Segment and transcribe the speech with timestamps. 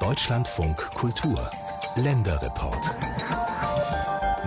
[0.00, 1.50] Deutschlandfunk Kultur
[1.96, 2.94] Länderreport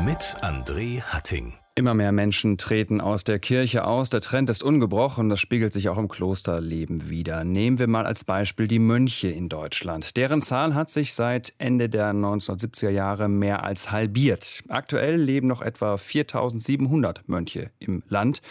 [0.05, 1.53] mit André Hatting.
[1.73, 4.11] Immer mehr Menschen treten aus der Kirche aus.
[4.11, 5.29] Der Trend ist ungebrochen.
[5.29, 7.43] Das spiegelt sich auch im Klosterleben wieder.
[7.43, 10.15] Nehmen wir mal als Beispiel die Mönche in Deutschland.
[10.15, 14.63] Deren Zahl hat sich seit Ende der 1970er Jahre mehr als halbiert.
[14.67, 18.43] Aktuell leben noch etwa 4700 Mönche im Land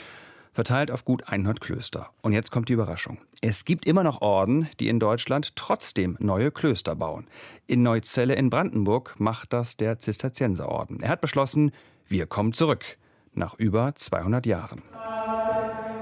[0.59, 2.11] verteilt auf gut 100 Klöster.
[2.21, 3.19] Und jetzt kommt die Überraschung.
[3.41, 7.29] Es gibt immer noch Orden, die in Deutschland trotzdem neue Klöster bauen.
[7.69, 10.99] In Neuzelle in Brandenburg macht das der Zisterzienserorden.
[11.01, 11.71] Er hat beschlossen,
[12.09, 12.99] wir kommen zurück
[13.35, 14.83] nach über 200 Jahren.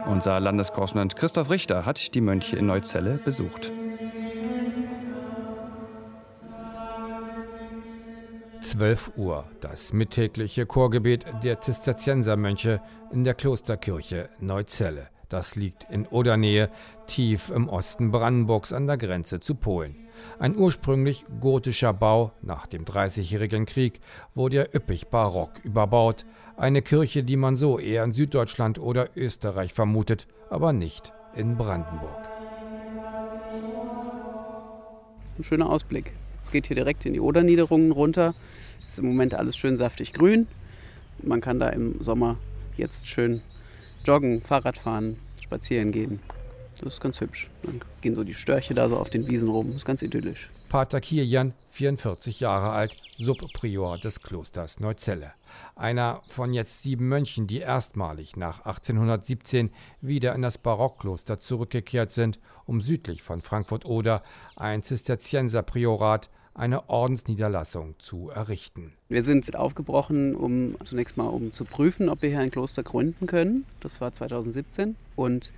[0.06, 3.70] Unser Landeskorrespondent Christoph Richter hat die Mönche in Neuzelle besucht.
[8.60, 12.80] 12 Uhr, das mittägliche Chorgebet der Zisterziensermönche
[13.12, 15.08] in der Klosterkirche Neuzelle.
[15.28, 16.70] Das liegt in Odernähe,
[17.06, 19.96] tief im Osten Brandenburgs an der Grenze zu Polen.
[20.38, 24.00] Ein ursprünglich gotischer Bau nach dem Dreißigjährigen Krieg
[24.34, 26.24] wurde er üppig barock überbaut.
[26.56, 32.30] Eine Kirche, die man so eher in Süddeutschland oder Österreich vermutet, aber nicht in Brandenburg.
[35.38, 36.12] Ein schöner Ausblick.
[36.46, 38.32] Es geht hier direkt in die Oderniederungen runter.
[38.86, 40.46] Es ist im Moment alles schön saftig grün.
[41.20, 42.36] Man kann da im Sommer
[42.76, 43.42] jetzt schön
[44.04, 46.20] joggen, Fahrrad fahren, spazieren gehen.
[46.80, 47.48] Das ist ganz hübsch.
[47.62, 49.68] Dann gehen so die Störche da so auf den Wiesen rum.
[49.68, 50.50] Das ist ganz idyllisch.
[50.68, 55.32] Pater Kirjan, 44 Jahre alt, Subprior des Klosters Neuzelle.
[55.74, 62.40] Einer von jetzt sieben Mönchen, die erstmalig nach 1817 wieder in das Barockkloster zurückgekehrt sind,
[62.66, 64.22] um südlich von Frankfurt-Oder
[64.56, 68.92] ein Zisterzienserpriorat eine Ordensniederlassung zu errichten.
[69.08, 73.26] Wir sind aufgebrochen, um zunächst mal um zu prüfen, ob wir hier ein Kloster gründen
[73.26, 73.66] können.
[73.80, 75.52] Das war 2017 und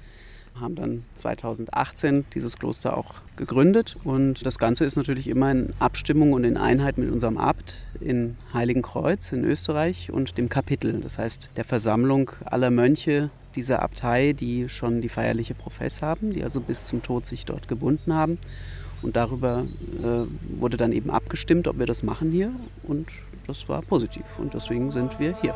[0.60, 3.96] haben dann 2018 dieses Kloster auch gegründet.
[4.04, 8.36] Und das Ganze ist natürlich immer in Abstimmung und in Einheit mit unserem Abt in
[8.52, 14.68] Heiligenkreuz in Österreich und dem Kapitel, das heißt der Versammlung aller Mönche dieser Abtei, die
[14.68, 18.38] schon die feierliche Profess haben, die also bis zum Tod sich dort gebunden haben.
[19.02, 19.64] Und darüber
[20.02, 22.52] äh, wurde dann eben abgestimmt, ob wir das machen hier.
[22.82, 23.08] Und
[23.46, 24.24] das war positiv.
[24.38, 25.54] Und deswegen sind wir hier.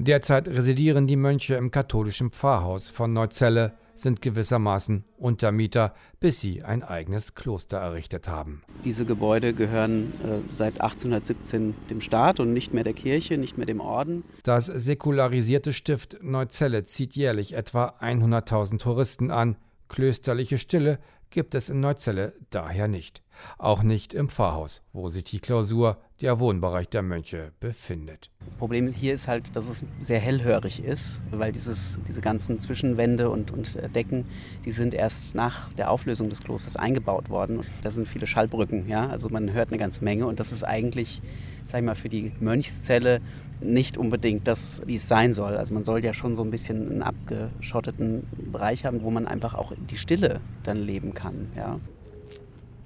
[0.00, 6.84] Derzeit residieren die Mönche im katholischen Pfarrhaus von Neuzelle sind gewissermaßen Untermieter, bis sie ein
[6.84, 8.62] eigenes Kloster errichtet haben.
[8.84, 13.66] Diese Gebäude gehören äh, seit 1817 dem Staat und nicht mehr der Kirche, nicht mehr
[13.66, 14.22] dem Orden.
[14.44, 19.56] Das säkularisierte Stift Neuzelle zieht jährlich etwa 100.000 Touristen an.
[19.88, 21.00] Klösterliche Stille
[21.30, 23.24] gibt es in Neuzelle daher nicht.
[23.58, 28.30] Auch nicht im Pfarrhaus, wo sich die Klausur, der Wohnbereich der Mönche, befindet.
[28.58, 33.50] Problem hier ist halt, dass es sehr hellhörig ist, weil dieses, diese ganzen Zwischenwände und,
[33.50, 34.26] und äh, Decken,
[34.64, 37.64] die sind erst nach der Auflösung des Klosters eingebaut worden.
[37.82, 41.22] Da sind viele Schallbrücken, ja, also man hört eine ganze Menge und das ist eigentlich,
[41.64, 43.20] sag ich mal, für die Mönchszelle
[43.60, 45.56] nicht unbedingt das, wie es sein soll.
[45.56, 49.54] Also man soll ja schon so ein bisschen einen abgeschotteten Bereich haben, wo man einfach
[49.54, 51.48] auch die Stille dann leben kann.
[51.56, 51.80] Ja.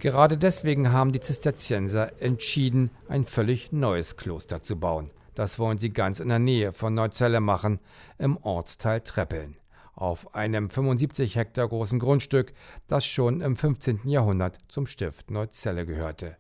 [0.03, 5.13] Gerade deswegen haben die Zisterzienser entschieden, ein völlig neues Kloster zu bauen.
[5.37, 7.79] Das wollen sie ganz in der Nähe von Neuzelle machen,
[8.19, 9.57] im Ortsteil Treppeln.
[9.95, 12.53] Auf einem 75 Hektar großen Grundstück,
[12.89, 14.01] das schon im 15.
[14.07, 16.37] Jahrhundert zum Stift Neuzelle gehörte.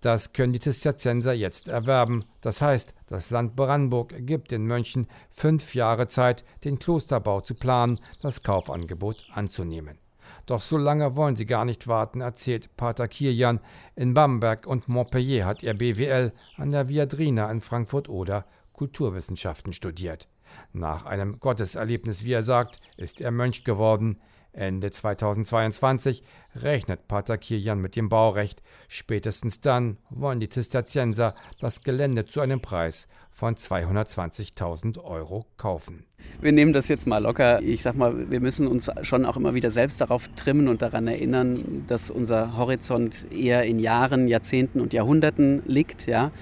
[0.00, 2.24] Das können die Zisterzienser jetzt erwerben.
[2.40, 8.00] Das heißt, das Land Brandenburg gibt den Mönchen fünf Jahre Zeit, den Klosterbau zu planen,
[8.20, 10.00] das Kaufangebot anzunehmen.
[10.46, 13.60] Doch so lange wollen sie gar nicht warten, erzählt Pater Kirjan.
[13.96, 20.28] In Bamberg und Montpellier hat er BWL an der Viadrina in Frankfurt-Oder Kulturwissenschaften studiert.
[20.72, 24.20] Nach einem Gotteserlebnis, wie er sagt, ist er Mönch geworden.
[24.52, 26.24] Ende 2022
[26.56, 28.62] rechnet Pater Kirjan mit dem Baurecht.
[28.88, 36.02] Spätestens dann wollen die Zisterzienser das Gelände zu einem Preis von 220.000 Euro kaufen.
[36.40, 37.62] Wir nehmen das jetzt mal locker.
[37.62, 41.06] Ich sag mal, wir müssen uns schon auch immer wieder selbst darauf trimmen und daran
[41.06, 46.08] erinnern, dass unser Horizont eher in Jahren, Jahrzehnten und Jahrhunderten liegt.
[46.08, 46.32] Ja.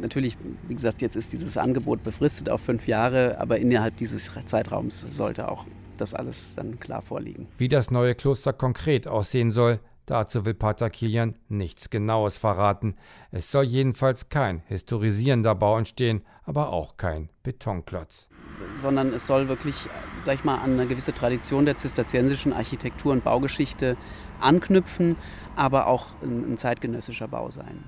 [0.00, 0.38] Natürlich,
[0.68, 5.50] wie gesagt, jetzt ist dieses Angebot befristet auf fünf Jahre, aber innerhalb dieses Zeitraums sollte
[5.50, 7.48] auch das alles dann klar vorliegen.
[7.58, 12.94] Wie das neue Kloster konkret aussehen soll, dazu will Pater Kilian nichts Genaues verraten.
[13.30, 18.28] Es soll jedenfalls kein historisierender Bau entstehen, aber auch kein Betonklotz.
[18.74, 19.88] Sondern es soll wirklich,
[20.24, 23.96] sag ich mal, an eine gewisse Tradition der zisterziensischen Architektur und Baugeschichte
[24.40, 25.16] anknüpfen,
[25.56, 27.84] aber auch ein, ein zeitgenössischer Bau sein.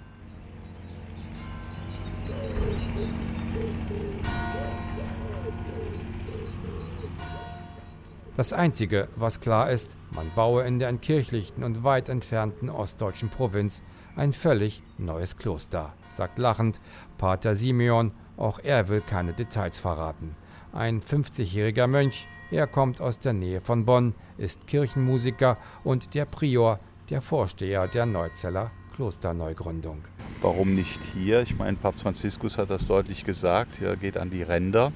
[8.37, 13.85] Das Einzige, was klar ist, man baue in der entkirchlichten und weit entfernten ostdeutschen Provinz
[14.17, 16.81] ein völlig neues Kloster, sagt lachend
[17.17, 20.35] Pater Simeon, auch er will keine Details verraten.
[20.73, 26.81] Ein 50-jähriger Mönch, er kommt aus der Nähe von Bonn, ist Kirchenmusiker und der Prior,
[27.11, 30.03] der Vorsteher der Neuzeller Klosterneugründung.
[30.41, 31.43] Warum nicht hier?
[31.43, 34.93] Ich meine, Papst Franziskus hat das deutlich gesagt, er geht an die Ränder.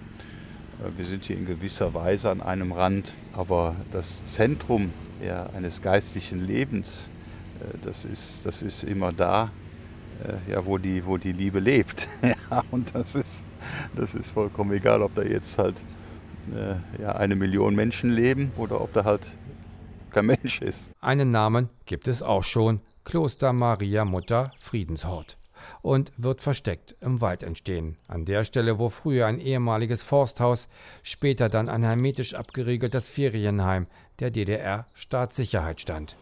[0.97, 6.47] Wir sind hier in gewisser Weise an einem Rand, aber das Zentrum ja, eines geistlichen
[6.47, 7.09] Lebens,
[7.61, 9.51] äh, das ist, das ist immer da,
[10.23, 12.07] äh, ja, wo, die, wo die Liebe lebt.
[12.23, 13.45] ja, und das ist,
[13.97, 15.77] das ist vollkommen egal, ob da jetzt halt
[16.55, 19.37] äh, ja, eine Million Menschen leben oder ob da halt
[20.11, 20.93] kein Mensch ist.
[21.01, 25.38] Einen Namen gibt es auch schon: Kloster Maria Mutter Friedenshort
[25.83, 27.97] und wird versteckt im Wald entstehen.
[28.07, 30.69] An der Stelle, wo früher ein ehemaliges Forsthaus,
[31.03, 33.87] später dann ein hermetisch abgeriegeltes Ferienheim
[34.21, 36.17] der DDR Staatssicherheit stand.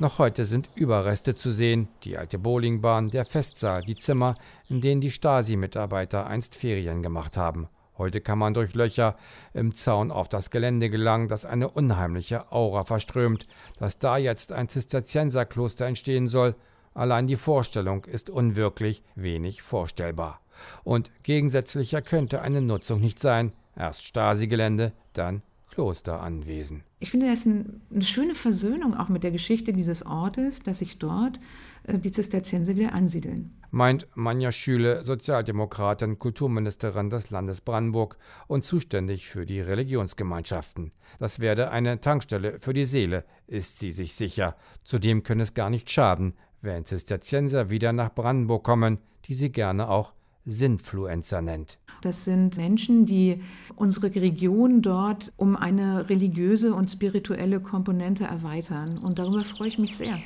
[0.00, 4.34] Noch heute sind Überreste zu sehen, die alte Bowlingbahn, der Festsaal, die Zimmer,
[4.70, 7.68] in denen die Stasi-Mitarbeiter einst Ferien gemacht haben.
[8.00, 9.14] Heute kann man durch Löcher
[9.52, 13.46] im Zaun auf das Gelände gelangen, das eine unheimliche Aura verströmt.
[13.78, 16.54] Dass da jetzt ein Zisterzienserkloster entstehen soll,
[16.94, 20.40] allein die Vorstellung ist unwirklich wenig vorstellbar.
[20.82, 23.52] Und gegensätzlicher könnte eine Nutzung nicht sein.
[23.76, 26.84] Erst Stasi-Gelände, dann Klosteranwesen.
[27.00, 30.96] Ich finde das ein, eine schöne Versöhnung auch mit der Geschichte dieses Ortes, dass sich
[30.96, 31.38] dort
[31.86, 33.56] die Zisterzienser wieder ansiedeln.
[33.70, 38.18] Meint Manja Schüle, Sozialdemokratin, Kulturministerin des Landes Brandenburg
[38.48, 40.92] und zuständig für die Religionsgemeinschaften.
[41.18, 44.56] Das werde eine Tankstelle für die Seele, ist sie sich sicher.
[44.82, 49.88] Zudem könne es gar nicht schaden, wenn Zisterzienser wieder nach Brandenburg kommen, die sie gerne
[49.88, 50.12] auch
[50.46, 51.78] Sinfluencer nennt.
[52.02, 53.42] Das sind Menschen, die
[53.76, 58.98] unsere Region dort um eine religiöse und spirituelle Komponente erweitern.
[58.98, 60.18] Und darüber freue ich mich sehr.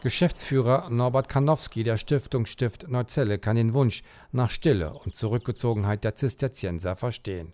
[0.00, 6.14] Geschäftsführer Norbert Karnowski der Stiftung Stift Neuzelle kann den Wunsch nach Stille und Zurückgezogenheit der
[6.14, 7.52] Zisterzienser verstehen.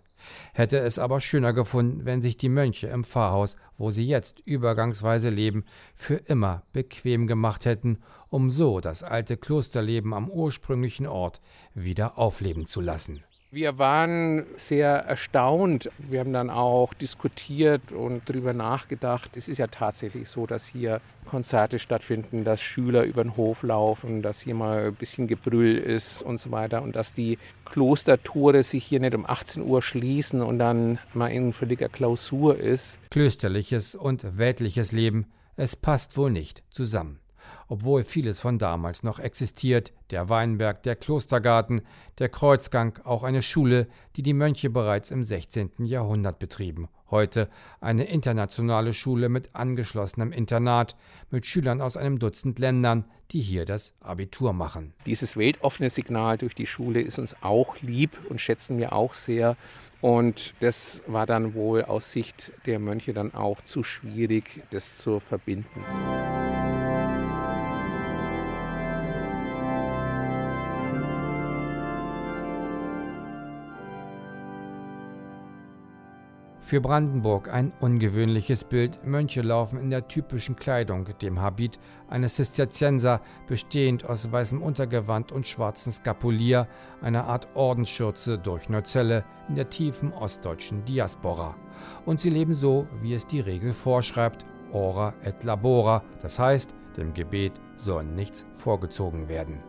[0.53, 5.31] Hätte es aber schöner gefunden, wenn sich die Mönche im Pfarrhaus, wo sie jetzt übergangsweise
[5.31, 5.65] leben,
[5.95, 7.97] für immer bequem gemacht hätten,
[8.29, 11.41] um so das alte Klosterleben am ursprünglichen Ort
[11.73, 13.23] wieder aufleben zu lassen.
[13.55, 15.89] Wir waren sehr erstaunt.
[15.97, 19.37] Wir haben dann auch diskutiert und darüber nachgedacht.
[19.37, 24.21] Es ist ja tatsächlich so, dass hier Konzerte stattfinden, dass Schüler über den Hof laufen,
[24.21, 28.83] dass hier mal ein bisschen Gebrüll ist und so weiter und dass die Klostertore sich
[28.83, 32.99] hier nicht um 18 Uhr schließen und dann mal in völliger Klausur ist.
[33.09, 37.21] Klösterliches und weltliches Leben, es passt wohl nicht zusammen
[37.67, 41.81] obwohl vieles von damals noch existiert, der Weinberg, der Klostergarten,
[42.19, 45.71] der Kreuzgang, auch eine Schule, die die Mönche bereits im 16.
[45.85, 46.87] Jahrhundert betrieben.
[47.11, 47.49] Heute
[47.81, 50.95] eine internationale Schule mit angeschlossenem Internat,
[51.29, 54.93] mit Schülern aus einem Dutzend Ländern, die hier das Abitur machen.
[55.05, 59.55] Dieses weltoffene Signal durch die Schule ist uns auch lieb und schätzen wir auch sehr.
[60.01, 65.19] Und das war dann wohl aus Sicht der Mönche dann auch zu schwierig, das zu
[65.19, 65.83] verbinden.
[76.65, 79.05] Für Brandenburg ein ungewöhnliches Bild.
[79.05, 81.77] Mönche laufen in der typischen Kleidung, dem Habit
[82.09, 86.67] eines Zisterzienser, bestehend aus weißem Untergewand und schwarzem Skapulier,
[87.03, 91.55] einer Art Ordensschürze durch Neuzelle in der tiefen ostdeutschen Diaspora.
[92.03, 97.13] Und sie leben so, wie es die Regel vorschreibt, ora et labora, das heißt, dem
[97.13, 99.61] Gebet soll nichts vorgezogen werden.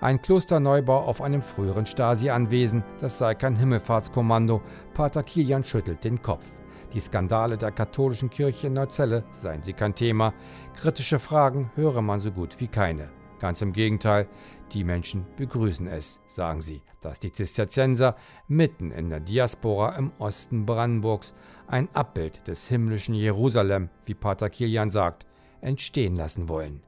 [0.00, 4.60] Ein Klosterneubau auf einem früheren Stasi-Anwesen, das sei kein Himmelfahrtskommando.
[4.92, 6.46] Pater Kilian schüttelt den Kopf.
[6.92, 10.34] Die Skandale der katholischen Kirche in Neuzelle seien sie kein Thema.
[10.74, 13.10] Kritische Fragen höre man so gut wie keine.
[13.38, 14.28] Ganz im Gegenteil,
[14.72, 18.16] die Menschen begrüßen es, sagen sie, dass die Zisterzienser
[18.48, 21.34] mitten in der Diaspora im Osten Brandenburgs
[21.66, 25.26] ein Abbild des himmlischen Jerusalem, wie Pater Kilian sagt,
[25.60, 26.82] entstehen lassen wollen.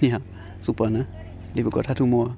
[0.00, 0.20] Ja,
[0.60, 1.06] super, ne?
[1.58, 2.36] Liebe Gott hat Humor.